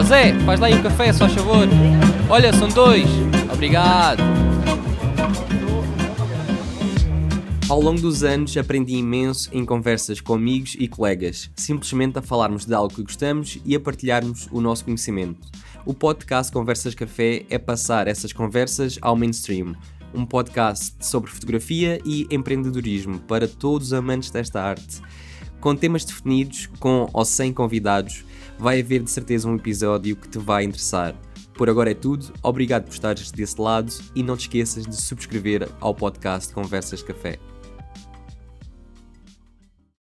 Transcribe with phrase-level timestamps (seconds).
[0.00, 1.68] Ó Zé, faz lá aí um café, só favor.
[2.30, 3.06] Olha, são dois.
[3.52, 4.22] Obrigado.
[7.68, 12.64] Ao longo dos anos aprendi imenso em conversas com amigos e colegas, simplesmente a falarmos
[12.64, 15.46] de algo que gostamos e a partilharmos o nosso conhecimento.
[15.84, 19.74] O podcast Conversas Café é passar essas conversas ao mainstream.
[20.14, 25.02] Um podcast sobre fotografia e empreendedorismo para todos os amantes desta arte.
[25.60, 28.24] Com temas definidos, com ou sem convidados,
[28.60, 31.14] vai haver de certeza um episódio que te vai interessar.
[31.54, 35.66] Por agora é tudo, obrigado por estares desse lado e não te esqueças de subscrever
[35.80, 37.49] ao podcast Conversas Café.